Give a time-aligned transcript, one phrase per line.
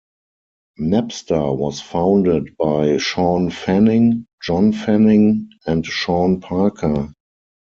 [0.79, 7.13] Napster was founded by Shawn Fanning, John Fanning, and Sean Parker.